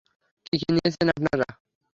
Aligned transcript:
কী 0.45 0.55
কী 0.61 0.69
নিয়েছেন 0.75 1.07
আপনারা? 1.09 1.47